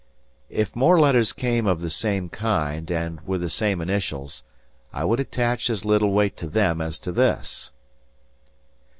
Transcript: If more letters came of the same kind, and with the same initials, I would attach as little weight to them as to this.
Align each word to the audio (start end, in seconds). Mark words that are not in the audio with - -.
If 0.49 0.75
more 0.75 0.99
letters 0.99 1.31
came 1.31 1.67
of 1.67 1.79
the 1.81 1.89
same 1.91 2.27
kind, 2.27 2.89
and 2.89 3.21
with 3.21 3.41
the 3.41 3.51
same 3.51 3.81
initials, 3.81 4.43
I 4.91 5.03
would 5.05 5.19
attach 5.19 5.69
as 5.69 5.85
little 5.85 6.09
weight 6.11 6.35
to 6.37 6.47
them 6.47 6.81
as 6.81 6.97
to 7.05 7.11
this. 7.11 7.69